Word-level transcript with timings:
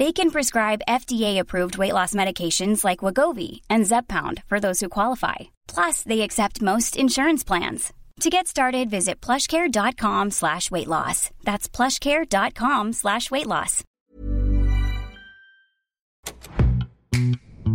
They 0.00 0.16
can 0.16 0.32
prescribe 0.32 0.80
FDA-approved 0.88 1.76
weight 1.76 1.92
loss 1.92 2.16
medications 2.16 2.88
like 2.88 3.04
Wagovi 3.04 3.60
and 3.68 3.84
Zepbound 3.84 4.40
for 4.48 4.56
those 4.56 4.80
who 4.80 4.88
qualify. 4.88 5.52
Plus, 5.68 6.00
they 6.08 6.24
accept 6.24 6.64
most 6.64 6.96
insurance 6.96 7.44
plans. 7.44 7.92
To 8.24 8.32
get 8.32 8.48
started, 8.48 8.88
visit 8.88 9.20
plushcare.com 9.20 10.30
slash 10.30 10.70
weight 10.70 10.88
loss. 10.88 11.28
That's 11.44 11.68
plushcare.com 11.68 12.94
slash 12.96 13.30
weight 13.30 13.46
loss. 13.46 13.84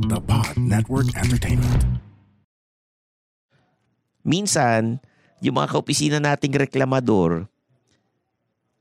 The 0.10 0.22
Pod 0.26 0.58
Network 0.58 1.14
Entertainment. 1.14 1.86
minsan, 4.26 4.98
yung 5.46 5.62
mga 5.62 5.78
kaopisina 5.78 6.18
nating 6.18 6.58
reklamador, 6.58 7.46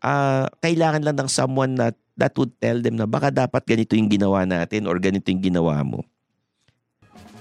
ah 0.05 0.45
kailangan 0.61 1.01
lang 1.01 1.17
ng 1.17 1.31
someone 1.33 1.73
na 1.73 1.89
that 2.15 2.37
would 2.37 2.53
tell 2.61 2.79
them 2.79 3.01
na 3.01 3.09
baka 3.09 3.33
dapat 3.33 3.65
ganito 3.65 3.97
yung 3.97 4.07
ginawa 4.13 4.45
natin 4.47 4.87
or 4.87 5.01
ganito 5.01 5.33
yung 5.33 5.43
ginawa 5.43 5.81
mo. 5.83 6.05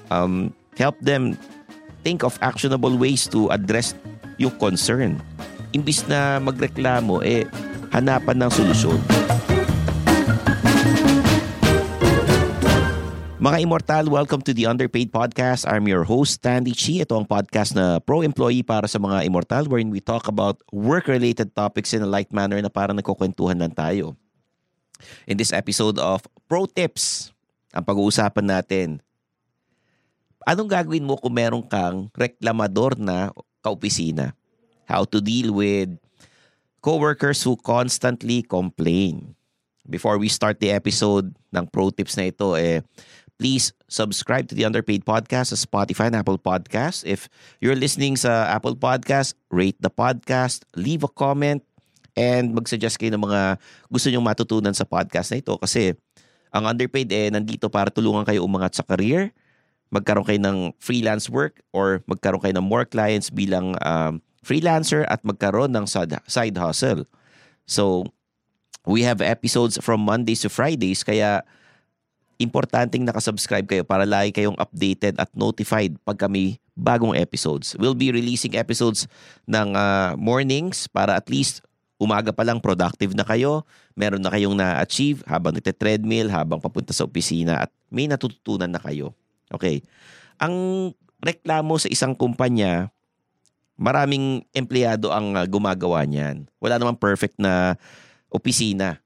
Um, 0.09 0.55
help 0.79 0.97
them 1.03 1.37
think 2.01 2.25
of 2.25 2.39
actionable 2.41 2.95
ways 2.97 3.29
to 3.29 3.51
address 3.53 3.93
yung 4.41 4.53
concern. 4.57 5.21
Imbis 5.73 6.05
na 6.05 6.37
magreklamo, 6.41 7.21
eh, 7.21 7.45
hanapan 7.93 8.45
ng 8.45 8.51
solusyon. 8.53 8.99
Mga 13.43 13.67
Immortal, 13.67 14.07
welcome 14.07 14.39
to 14.39 14.55
the 14.55 14.63
Underpaid 14.71 15.11
Podcast. 15.11 15.67
I'm 15.67 15.83
your 15.83 16.07
host, 16.07 16.39
Tandy 16.39 16.71
Chi. 16.71 17.03
Ito 17.03 17.19
ang 17.19 17.27
podcast 17.27 17.75
na 17.75 17.99
pro-employee 17.99 18.63
para 18.63 18.87
sa 18.87 19.03
mga 19.03 19.27
Immortal 19.27 19.67
wherein 19.67 19.91
we 19.91 19.99
talk 19.99 20.31
about 20.31 20.63
work-related 20.71 21.51
topics 21.51 21.91
in 21.91 21.99
a 21.99 22.07
light 22.07 22.31
manner 22.31 22.55
na 22.63 22.71
parang 22.71 22.95
nagkukwentuhan 22.95 23.59
lang 23.59 23.75
tayo. 23.75 24.15
In 25.27 25.35
this 25.35 25.51
episode 25.51 25.99
of 25.99 26.23
Pro 26.47 26.63
Tips, 26.71 27.35
ang 27.75 27.83
pag-uusapan 27.83 28.47
natin, 28.47 29.03
anong 30.47 30.71
gagawin 30.71 31.03
mo 31.03 31.19
kung 31.19 31.35
meron 31.35 31.67
kang 31.67 32.07
reklamador 32.15 32.95
na 32.95 33.27
kaopisina? 33.59 34.31
How 34.87 35.03
to 35.03 35.19
deal 35.19 35.51
with 35.51 35.91
coworkers 36.79 37.43
who 37.43 37.59
constantly 37.59 38.39
complain. 38.39 39.35
Before 39.83 40.15
we 40.15 40.31
start 40.31 40.63
the 40.63 40.71
episode 40.71 41.35
ng 41.51 41.67
Pro 41.67 41.91
Tips 41.91 42.15
na 42.15 42.31
ito, 42.31 42.55
eh, 42.55 42.79
please 43.37 43.73
subscribe 43.89 44.47
to 44.49 44.55
the 44.55 44.65
Underpaid 44.65 45.05
Podcast 45.05 45.53
sa 45.53 45.57
Spotify 45.57 46.09
and 46.09 46.17
Apple 46.17 46.39
Podcast. 46.39 47.05
If 47.05 47.27
you're 47.59 47.77
listening 47.77 48.15
sa 48.15 48.49
Apple 48.53 48.77
Podcast, 48.77 49.33
rate 49.49 49.77
the 49.81 49.89
podcast, 49.89 50.65
leave 50.77 51.03
a 51.05 51.11
comment, 51.11 51.65
and 52.13 52.53
mag-suggest 52.53 53.01
kayo 53.01 53.13
ng 53.13 53.23
mga 53.25 53.57
gusto 53.89 54.07
nyong 54.09 54.25
matutunan 54.25 54.73
sa 54.73 54.85
podcast 54.85 55.33
na 55.33 55.41
ito 55.41 55.53
kasi 55.57 55.97
ang 56.53 56.69
Underpaid 56.69 57.09
eh 57.09 57.33
nandito 57.33 57.65
para 57.67 57.89
tulungan 57.89 58.21
kayo 58.21 58.45
umangat 58.45 58.77
sa 58.77 58.85
career, 58.85 59.33
magkaroon 59.89 60.25
kayo 60.25 60.41
ng 60.41 60.57
freelance 60.77 61.25
work 61.29 61.61
or 61.73 62.05
magkaroon 62.05 62.41
kayo 62.41 62.53
ng 62.53 62.65
more 62.65 62.85
clients 62.85 63.33
bilang 63.33 63.73
um, 63.81 64.21
freelancer 64.45 65.05
at 65.09 65.25
magkaroon 65.25 65.73
ng 65.73 65.89
side, 65.89 66.57
hustle. 66.57 67.09
So, 67.65 68.05
we 68.85 69.01
have 69.07 69.23
episodes 69.23 69.79
from 69.81 70.05
Mondays 70.05 70.45
to 70.45 70.49
Fridays 70.51 71.01
kaya 71.01 71.41
importanteng 72.41 73.05
nakasubscribe 73.05 73.65
kayo 73.65 73.83
para 73.85 74.03
lagi 74.03 74.33
kayong 74.33 74.57
updated 74.57 75.17
at 75.17 75.29
notified 75.37 75.95
pag 76.01 76.17
kami 76.17 76.57
bagong 76.73 77.13
episodes. 77.13 77.77
We'll 77.77 77.97
be 77.97 78.09
releasing 78.09 78.57
episodes 78.57 79.05
ng 79.45 79.77
ah, 79.77 80.17
mornings 80.17 80.89
para 80.89 81.13
at 81.17 81.29
least 81.29 81.61
umaga 82.01 82.33
pa 82.35 82.43
lang 82.43 82.59
productive 82.59 83.15
na 83.15 83.23
kayo, 83.23 83.63
meron 83.95 84.19
na 84.19 84.33
kayong 84.33 84.57
na-achieve 84.57 85.23
habang 85.23 85.55
nagte-treadmill, 85.55 86.27
habang 86.27 86.59
papunta 86.59 86.91
sa 86.91 87.07
opisina 87.07 87.63
at 87.63 87.71
may 87.87 88.09
natututunan 88.09 88.67
na 88.67 88.81
kayo. 88.81 89.15
Okay. 89.53 89.85
Ang 90.41 90.91
reklamo 91.23 91.79
sa 91.79 91.87
isang 91.87 92.17
kumpanya, 92.17 92.91
maraming 93.79 94.43
empleyado 94.51 95.13
ang 95.13 95.37
ah, 95.37 95.45
gumagawa 95.47 96.03
niyan. 96.03 96.49
Wala 96.59 96.81
namang 96.81 96.99
perfect 96.99 97.37
na 97.39 97.77
opisina 98.33 98.99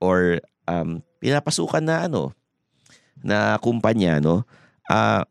or 0.00 0.40
um, 0.64 1.04
pinapasukan 1.18 1.82
na 1.82 2.06
ano 2.06 2.32
na 3.22 3.58
kumpanya 3.58 4.22
no? 4.22 4.46
Ah 4.86 5.26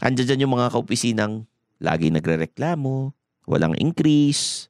andyan 0.00 0.36
dyan 0.36 0.42
yung 0.46 0.54
mga 0.60 0.72
kaopisinang 0.72 1.48
lagi 1.80 2.12
nagrereklamo 2.12 3.12
walang 3.48 3.72
increase 3.80 4.68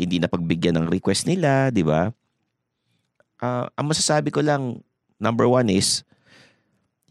hindi 0.00 0.16
na 0.16 0.32
pagbigyan 0.32 0.80
ng 0.80 0.86
request 0.88 1.28
nila 1.28 1.68
di 1.68 1.84
ba? 1.84 2.08
Ah, 3.40 3.68
ang 3.76 3.92
masasabi 3.92 4.32
ko 4.32 4.40
lang 4.40 4.80
number 5.20 5.44
one 5.44 5.68
is 5.68 6.04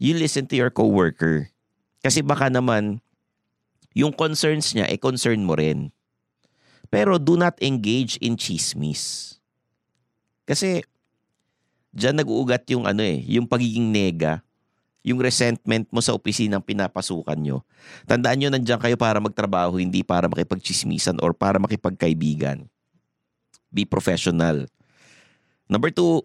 you 0.00 0.16
listen 0.18 0.48
to 0.50 0.58
your 0.58 0.74
coworker. 0.74 1.46
Kasi 2.02 2.24
baka 2.26 2.50
naman 2.50 2.98
yung 3.94 4.10
concerns 4.10 4.74
niya 4.74 4.90
eh 4.90 4.98
concern 4.98 5.46
mo 5.46 5.54
rin. 5.54 5.94
Pero 6.90 7.22
do 7.22 7.38
not 7.38 7.54
engage 7.62 8.18
in 8.18 8.34
chismis. 8.34 9.38
Kasi 10.42 10.82
Diyan 11.90 12.22
nag-uugat 12.22 12.62
yung 12.70 12.86
ano 12.86 13.02
eh, 13.02 13.18
yung 13.26 13.50
pagiging 13.50 13.90
nega, 13.90 14.38
yung 15.02 15.18
resentment 15.18 15.90
mo 15.90 15.98
sa 15.98 16.14
opisinang 16.14 16.62
pinapasukan 16.62 17.34
nyo. 17.34 17.66
Tandaan 18.06 18.38
nyo, 18.38 18.48
nandiyan 18.52 18.78
kayo 18.78 18.94
para 18.94 19.18
magtrabaho, 19.18 19.80
hindi 19.80 20.06
para 20.06 20.30
makipagchismisan 20.30 21.18
or 21.18 21.34
para 21.34 21.58
makipagkaibigan. 21.58 22.68
Be 23.74 23.82
professional. 23.82 24.70
Number 25.66 25.90
two, 25.90 26.22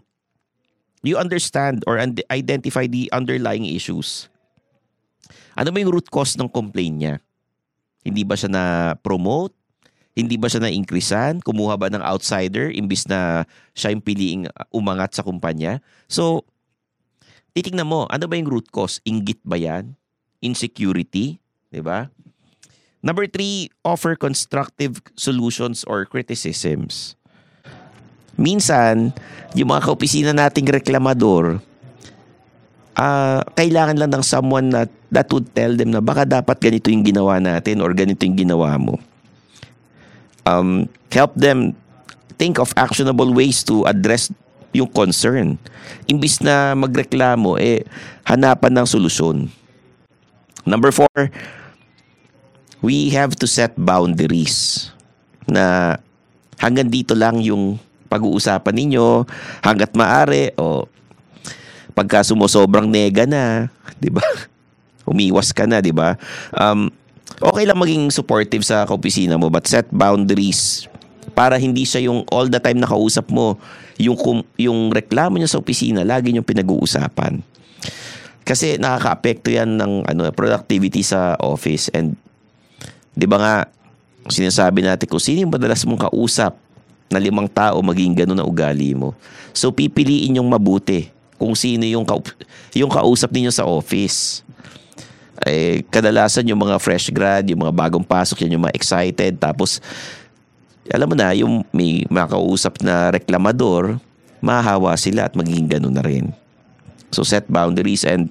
you 1.02 1.17
understand 1.17 1.82
or 1.90 1.97
identify 2.29 2.85
the 2.85 3.09
underlying 3.14 3.66
issues. 3.66 4.29
Ano 5.58 5.72
ba 5.73 5.82
yung 5.82 5.94
root 5.94 6.09
cause 6.12 6.38
ng 6.38 6.52
complaint 6.52 6.97
niya? 7.00 7.16
Hindi 8.06 8.22
ba 8.22 8.38
siya 8.38 8.53
na-promote? 8.53 9.56
Hindi 10.16 10.40
ba 10.40 10.47
siya 10.47 10.64
na-increasean? 10.64 11.44
Kumuha 11.44 11.76
ba 11.76 11.91
ng 11.91 12.00
outsider 12.00 12.72
imbis 12.72 13.03
na 13.12 13.44
siya 13.76 13.91
yung 13.91 14.00
piliing 14.00 14.47
uh, 14.47 14.64
umangat 14.72 15.12
sa 15.12 15.28
kumpanya? 15.28 15.84
So, 16.08 16.47
titingnan 17.52 17.84
mo, 17.84 18.08
ano 18.08 18.23
ba 18.23 18.40
yung 18.40 18.47
root 18.47 18.72
cause? 18.72 19.03
Inggit 19.03 19.44
ba 19.44 19.59
yan? 19.59 20.00
Insecurity? 20.40 21.44
'Di 21.67 21.84
ba? 21.84 22.08
Number 23.03 23.28
three, 23.28 23.67
offer 23.84 24.16
constructive 24.16 25.03
solutions 25.20 25.84
or 25.85 26.08
criticisms. 26.08 27.20
Minsan, 28.40 29.14
yung 29.53 29.70
mga 29.70 29.91
kaopisina 29.91 30.32
nating 30.32 30.72
reklamador, 30.72 31.59
ah 32.96 33.44
kailangan 33.59 34.00
lang 34.00 34.12
ng 34.16 34.23
someone 34.23 34.72
na 34.72 34.88
that 35.12 35.28
would 35.28 35.52
tell 35.52 35.76
them 35.76 35.91
na 35.91 36.00
baka 36.00 36.23
dapat 36.23 36.56
ganito 36.64 36.88
yung 36.88 37.03
ginawa 37.03 37.44
natin 37.44 37.84
or 37.84 37.91
ganito 37.91 38.23
yung 38.23 38.40
ginawa 38.40 38.79
mo 38.79 38.96
um, 40.46 40.88
help 41.12 41.34
them 41.36 41.74
think 42.38 42.62
of 42.62 42.72
actionable 42.78 43.34
ways 43.34 43.66
to 43.66 43.84
address 43.90 44.32
yung 44.72 44.88
concern. 44.92 45.58
Imbis 46.06 46.40
na 46.44 46.76
magreklamo, 46.76 47.56
eh, 47.59 47.84
hanapan 48.28 48.82
ng 48.82 48.88
solusyon. 48.88 49.47
Number 50.66 50.90
four, 50.90 51.30
we 52.82 53.14
have 53.14 53.38
to 53.40 53.47
set 53.47 53.74
boundaries 53.78 54.90
na 55.46 55.97
hanggang 56.59 56.90
dito 56.90 57.14
lang 57.14 57.40
yung 57.40 57.78
pag-uusapan 58.09 58.74
ninyo 58.74 59.26
hanggat 59.62 59.94
maari 59.94 60.53
o 60.58 60.86
pagka 61.96 62.26
sumusobrang 62.26 62.90
nega 62.90 63.24
na, 63.24 63.72
'di 63.98 64.12
ba? 64.12 64.26
Umiwas 65.09 65.53
ka 65.56 65.70
na, 65.70 65.80
'di 65.80 65.96
ba? 65.96 66.20
Um 66.52 66.91
okay 67.41 67.64
lang 67.67 67.79
maging 67.79 68.11
supportive 68.11 68.64
sa 68.64 68.87
kaopisina 68.87 69.35
mo 69.35 69.52
but 69.52 69.66
set 69.67 69.87
boundaries 69.91 70.87
para 71.35 71.59
hindi 71.59 71.84
siya 71.84 72.08
yung 72.08 72.23
all 72.32 72.47
the 72.47 72.61
time 72.61 72.79
nakausap 72.79 73.28
mo 73.28 73.59
yung 73.99 74.16
yung 74.55 74.91
reklamo 74.91 75.35
niya 75.35 75.52
sa 75.52 75.59
opisina 75.59 76.03
lagi 76.03 76.32
niyong 76.32 76.47
pinag-uusapan. 76.47 77.43
Kasi 78.46 78.78
nakakaapekto 78.78 79.52
'yan 79.52 79.76
ng 79.76 80.05
ano 80.05 80.29
productivity 80.32 81.02
sa 81.03 81.35
office 81.40 81.91
and 81.91 82.16
'di 83.16 83.26
ba 83.28 83.38
nga 83.40 83.55
sinasabi 84.29 84.85
natin 84.85 85.05
kung 85.09 85.22
sino 85.22 85.46
yung 85.46 85.53
madalas 85.53 85.84
mong 85.84 86.09
kausap 86.09 86.55
na 87.09 87.22
limang 87.22 87.49
tao 87.49 87.78
maging 87.81 88.14
ganun 88.17 88.38
na 88.38 88.47
ugali 88.47 88.93
mo. 88.97 89.14
So 89.53 89.70
pipiliin 89.70 90.38
yung 90.41 90.49
mabuti 90.49 91.14
kung 91.35 91.53
sino 91.53 91.84
yung, 91.85 92.08
ka- 92.08 92.35
yung 92.73 92.90
kausap 92.90 93.29
ninyo 93.29 93.52
sa 93.52 93.67
office. 93.67 94.41
Eh, 95.43 95.84
kadalasan 95.91 96.47
yung 96.47 96.64
mga 96.64 96.79
fresh 96.79 97.11
grad, 97.11 97.52
yung 97.52 97.67
mga 97.67 97.76
bagong 97.76 98.08
pasok, 98.08 98.47
yan 98.47 98.55
yung 98.55 98.64
mga 98.64 98.78
excited. 98.78 99.35
Tapos, 99.35 99.84
alam 100.87 101.11
mo 101.11 101.16
na, 101.17 101.35
yung 101.35 101.66
may 101.76 102.08
makausap 102.08 102.79
na 102.79 103.11
reklamador, 103.11 103.99
mahahawa 104.46 104.93
sila 104.93 105.26
at 105.26 105.34
magiging 105.34 105.66
ganun 105.66 105.97
na 105.97 106.05
rin. 106.05 106.29
So 107.09 107.23
set 107.23 107.47
boundaries 107.47 108.03
and 108.03 108.28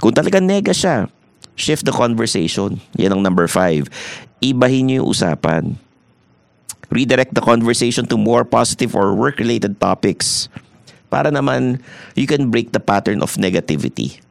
kung 0.00 0.16
talagang 0.16 0.48
nega 0.48 0.72
siya, 0.72 1.12
shift 1.60 1.84
the 1.84 1.92
conversation. 1.92 2.80
Yan 2.96 3.12
ang 3.14 3.22
number 3.22 3.44
five. 3.44 3.84
Ibahin 4.40 4.88
niyo 4.88 5.04
yung 5.04 5.08
usapan. 5.12 5.76
Redirect 6.88 7.36
the 7.36 7.44
conversation 7.44 8.08
to 8.08 8.16
more 8.16 8.48
positive 8.48 8.96
or 8.96 9.12
work-related 9.12 9.76
topics 9.76 10.48
para 11.12 11.28
naman 11.28 11.84
you 12.16 12.24
can 12.24 12.48
break 12.48 12.72
the 12.72 12.80
pattern 12.80 13.20
of 13.20 13.36
negativity. 13.36 14.23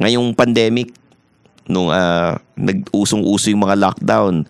Ngayong 0.00 0.32
pandemic, 0.32 0.94
nung 1.68 1.92
uh, 1.92 2.36
nag-usong-uso 2.56 3.52
yung 3.52 3.64
mga 3.64 3.78
lockdown, 3.78 4.44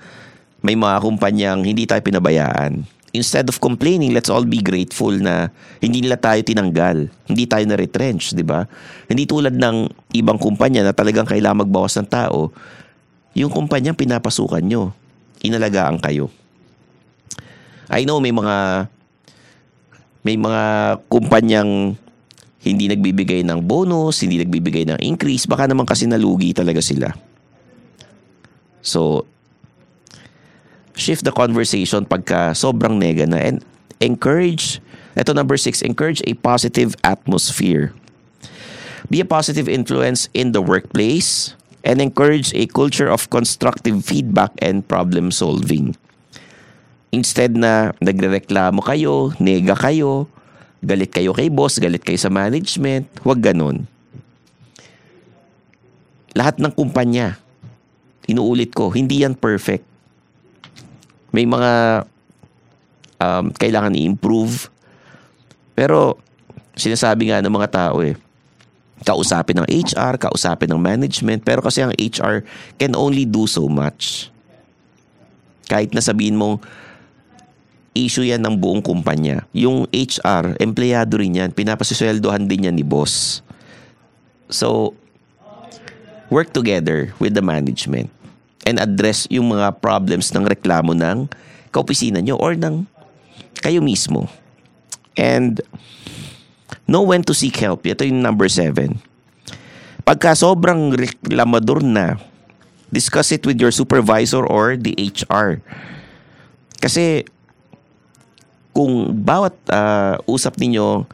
may 0.62 0.78
mga 0.78 1.02
kumpanyang 1.02 1.60
hindi 1.66 1.84
tayo 1.84 2.00
pinabayaan. 2.00 2.86
Instead 3.12 3.44
of 3.52 3.60
complaining, 3.60 4.16
let's 4.16 4.32
all 4.32 4.48
be 4.48 4.64
grateful 4.64 5.12
na 5.12 5.52
hindi 5.84 6.00
nila 6.00 6.16
tayo 6.16 6.40
tinanggal. 6.40 7.12
Hindi 7.28 7.44
tayo 7.44 7.64
na-retrench, 7.68 8.32
di 8.32 8.40
ba? 8.40 8.64
Hindi 9.04 9.28
tulad 9.28 9.52
ng 9.52 10.08
ibang 10.16 10.40
kumpanya 10.40 10.80
na 10.80 10.96
talagang 10.96 11.28
kailangan 11.28 11.68
magbawas 11.68 11.92
ng 12.00 12.08
tao. 12.08 12.48
Yung 13.36 13.52
kumpanya 13.52 13.92
pinapasukan 13.92 14.64
nyo. 14.64 14.96
Inalagaan 15.44 16.00
kayo. 16.00 16.32
I 17.92 18.08
know 18.08 18.16
may 18.16 18.32
mga 18.32 18.88
may 20.24 20.40
mga 20.40 20.62
kumpanyang 21.12 21.98
hindi 22.62 22.86
nagbibigay 22.86 23.42
ng 23.42 23.66
bonus, 23.66 24.22
hindi 24.22 24.38
nagbibigay 24.38 24.86
ng 24.86 24.98
increase, 25.02 25.50
baka 25.50 25.66
naman 25.66 25.82
kasi 25.82 26.06
nalugi 26.06 26.54
talaga 26.54 26.78
sila. 26.78 27.10
So, 28.82 29.26
shift 30.94 31.26
the 31.26 31.34
conversation 31.34 32.06
pagka 32.06 32.54
sobrang 32.54 33.02
nega 33.02 33.26
na 33.26 33.38
and 33.42 33.58
encourage, 33.98 34.78
ito 35.18 35.34
number 35.34 35.58
six, 35.58 35.82
encourage 35.82 36.22
a 36.26 36.38
positive 36.38 36.94
atmosphere. 37.02 37.90
Be 39.10 39.18
a 39.20 39.26
positive 39.26 39.66
influence 39.66 40.30
in 40.30 40.54
the 40.54 40.62
workplace 40.62 41.58
and 41.82 41.98
encourage 41.98 42.54
a 42.54 42.70
culture 42.70 43.10
of 43.10 43.26
constructive 43.30 44.06
feedback 44.06 44.54
and 44.62 44.86
problem 44.86 45.34
solving. 45.34 45.98
Instead 47.10 47.58
na 47.58 47.92
nagrereklamo 48.00 48.80
kayo, 48.86 49.34
nega 49.42 49.76
kayo, 49.76 50.30
galit 50.82 51.14
kayo 51.14 51.30
kay 51.30 51.46
boss, 51.46 51.78
galit 51.78 52.02
kayo 52.02 52.18
sa 52.18 52.28
management, 52.28 53.06
huwag 53.22 53.38
ganun. 53.38 53.86
Lahat 56.34 56.58
ng 56.58 56.74
kumpanya, 56.74 57.38
inuulit 58.26 58.74
ko, 58.74 58.90
hindi 58.90 59.22
yan 59.22 59.38
perfect. 59.38 59.86
May 61.30 61.46
mga 61.46 62.04
um, 63.22 63.44
kailangan 63.54 63.94
i-improve. 63.94 64.68
Pero 65.72 66.18
sinasabi 66.74 67.30
nga 67.30 67.40
ng 67.40 67.52
mga 67.52 67.68
tao 67.70 68.02
eh, 68.02 68.18
kausapin 69.06 69.62
ng 69.62 69.68
HR, 69.68 70.18
kausapin 70.18 70.70
ng 70.70 70.82
management, 70.82 71.42
pero 71.46 71.62
kasi 71.62 71.82
ang 71.82 71.94
HR 71.94 72.42
can 72.78 72.98
only 72.98 73.22
do 73.22 73.46
so 73.46 73.66
much. 73.70 74.30
Kahit 75.66 75.94
na 75.94 76.02
sabihin 76.04 76.36
mong 76.36 76.60
issue 77.92 78.24
yan 78.24 78.40
ng 78.40 78.56
buong 78.56 78.80
kumpanya. 78.80 79.44
Yung 79.52 79.84
HR, 79.92 80.56
empleyado 80.60 81.20
rin 81.20 81.36
yan. 81.36 81.50
Pinapasisweldohan 81.52 82.48
din 82.48 82.68
yan 82.68 82.76
ni 82.76 82.84
boss. 82.84 83.44
So, 84.48 84.96
work 86.32 86.52
together 86.56 87.12
with 87.20 87.36
the 87.36 87.44
management 87.44 88.08
and 88.64 88.80
address 88.80 89.28
yung 89.28 89.52
mga 89.52 89.80
problems 89.84 90.32
ng 90.32 90.48
reklamo 90.48 90.96
ng 90.96 91.28
kaopisina 91.72 92.20
nyo 92.24 92.40
or 92.40 92.56
ng 92.56 92.88
kayo 93.60 93.84
mismo. 93.84 94.28
And 95.16 95.60
know 96.88 97.04
when 97.04 97.24
to 97.28 97.36
seek 97.36 97.60
help. 97.60 97.84
Ito 97.84 98.08
yung 98.08 98.24
number 98.24 98.48
seven. 98.48 99.00
Pagka 100.02 100.34
sobrang 100.34 100.96
reklamador 100.96 101.84
na, 101.84 102.18
discuss 102.90 103.30
it 103.30 103.44
with 103.46 103.60
your 103.60 103.70
supervisor 103.70 104.42
or 104.42 104.74
the 104.74 104.96
HR. 104.98 105.62
Kasi 106.82 107.24
kung 108.72 109.12
bawat 109.24 109.52
uh, 109.68 110.16
usap 110.24 110.56
ninyo 110.56 111.04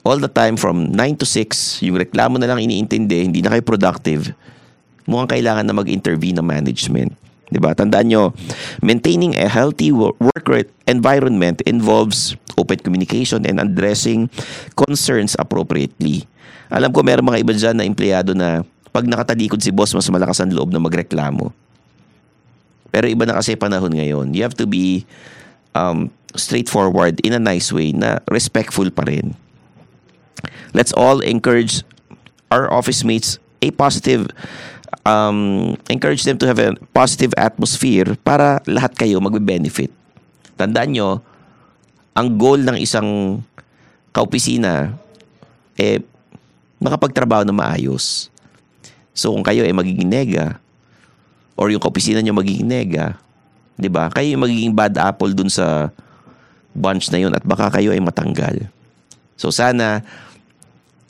all 0.00 0.18
the 0.18 0.32
time 0.32 0.56
from 0.56 0.92
9 0.96 1.20
to 1.20 1.26
6, 1.28 1.84
yung 1.84 2.00
reklamo 2.00 2.40
na 2.40 2.48
lang 2.48 2.64
iniintindi, 2.64 3.28
hindi 3.28 3.40
na 3.44 3.52
kayo 3.52 3.62
productive, 3.64 4.32
mukhang 5.04 5.36
kailangan 5.36 5.64
na 5.68 5.76
mag-intervene 5.76 6.40
ng 6.40 6.46
management. 6.48 7.12
'Di 7.50 7.58
ba? 7.58 7.74
Tandaan 7.74 8.06
nyo, 8.08 8.22
maintaining 8.80 9.34
a 9.36 9.50
healthy 9.50 9.90
work 9.90 10.16
environment 10.86 11.60
involves 11.66 12.38
open 12.54 12.78
communication 12.78 13.42
and 13.44 13.58
addressing 13.58 14.30
concerns 14.78 15.34
appropriately. 15.36 16.24
Alam 16.70 16.94
ko 16.94 17.02
meron 17.02 17.26
mga 17.26 17.42
iba 17.42 17.52
dyan 17.52 17.76
na 17.76 17.84
empleyado 17.84 18.30
na 18.32 18.62
pag 18.94 19.06
nakatalikod 19.06 19.58
si 19.58 19.74
boss, 19.74 19.90
mas 19.94 20.06
malakas 20.06 20.38
ang 20.38 20.54
loob 20.54 20.70
na 20.70 20.78
magreklamo. 20.78 21.50
Pero 22.90 23.06
iba 23.06 23.26
na 23.26 23.38
kasi 23.38 23.54
panahon 23.54 23.90
ngayon. 23.94 24.34
You 24.34 24.42
have 24.46 24.58
to 24.58 24.66
be 24.66 25.06
um, 25.74 26.10
straightforward 26.34 27.18
in 27.26 27.34
a 27.34 27.42
nice 27.42 27.72
way 27.74 27.90
na 27.90 28.22
respectful 28.30 28.88
pa 28.90 29.06
rin. 29.06 29.34
Let's 30.70 30.94
all 30.94 31.18
encourage 31.20 31.82
our 32.50 32.70
office 32.70 33.02
mates 33.02 33.38
a 33.62 33.70
positive 33.74 34.30
um, 35.04 35.74
encourage 35.88 36.24
them 36.24 36.38
to 36.38 36.46
have 36.46 36.58
a 36.58 36.74
positive 36.94 37.34
atmosphere 37.36 38.16
para 38.22 38.60
lahat 38.66 38.94
kayo 38.96 39.18
magbe-benefit. 39.22 39.90
Tandaan 40.58 40.92
nyo, 40.92 41.08
ang 42.12 42.36
goal 42.36 42.60
ng 42.60 42.76
isang 42.78 43.40
kaopisina 44.10 44.98
eh 45.78 46.02
makapagtrabaho 46.82 47.46
na 47.46 47.54
maayos. 47.54 48.28
So 49.14 49.32
kung 49.32 49.44
kayo 49.44 49.62
ay 49.64 49.72
eh, 49.72 49.76
magiging 49.76 50.10
nega 50.10 50.58
or 51.54 51.68
yung 51.70 51.80
kaopisina 51.80 52.20
nyo 52.20 52.34
magiging 52.36 52.66
nega, 52.66 53.20
'di 53.76 53.88
ba? 53.92 54.08
Kayo 54.12 54.36
yung 54.36 54.44
magiging 54.44 54.74
bad 54.74 54.96
apple 54.96 55.32
dun 55.32 55.48
sa 55.48 55.92
bunch 56.74 57.10
na 57.10 57.18
yun 57.18 57.32
at 57.34 57.42
baka 57.42 57.70
kayo 57.70 57.90
ay 57.90 58.00
matanggal. 58.02 58.70
So 59.34 59.50
sana 59.50 60.04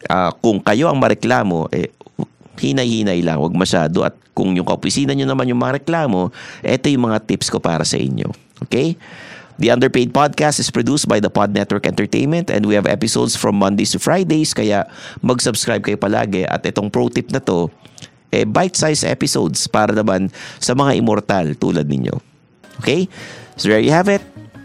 uh, 0.08 0.30
kung 0.40 0.62
kayo 0.62 0.88
ang 0.88 0.98
mareklamo, 1.02 1.68
eh, 1.74 1.92
hinay-hinay 2.60 3.24
lang, 3.24 3.40
wag 3.40 3.56
masyado. 3.56 4.04
At 4.04 4.16
kung 4.36 4.52
yung 4.56 4.68
kaopisina 4.68 5.16
nyo 5.16 5.28
naman 5.28 5.48
yung 5.48 5.60
mga 5.60 5.82
reklamo, 5.82 6.32
ito 6.60 6.86
yung 6.92 7.10
mga 7.10 7.18
tips 7.24 7.48
ko 7.48 7.58
para 7.58 7.82
sa 7.84 7.96
inyo. 7.96 8.28
Okay? 8.68 8.96
The 9.60 9.68
Underpaid 9.68 10.16
Podcast 10.16 10.56
is 10.56 10.72
produced 10.72 11.04
by 11.04 11.20
the 11.20 11.28
Pod 11.28 11.52
Network 11.52 11.84
Entertainment 11.84 12.48
and 12.48 12.64
we 12.64 12.72
have 12.72 12.88
episodes 12.88 13.36
from 13.36 13.60
Mondays 13.60 13.92
to 13.92 14.00
Fridays 14.00 14.56
kaya 14.56 14.88
mag-subscribe 15.20 15.84
kayo 15.84 16.00
palagi 16.00 16.48
at 16.48 16.64
itong 16.64 16.88
pro 16.88 17.12
tip 17.12 17.28
na 17.28 17.44
to 17.44 17.68
eh, 18.32 18.48
bite-sized 18.48 19.04
episodes 19.04 19.68
para 19.68 19.92
naman 19.92 20.32
sa 20.56 20.72
mga 20.72 20.96
immortal 20.96 21.52
tulad 21.60 21.84
ninyo. 21.84 22.16
Okay? 22.80 23.04
So 23.60 23.68
there 23.68 23.84
you 23.84 23.92
have 23.92 24.08
it. 24.08 24.39